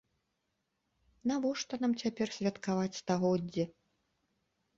Навошта 1.31 1.73
нам 1.83 1.93
цяпер 2.05 2.27
святкаваць 2.39 2.99
стагоддзе? 3.01 3.63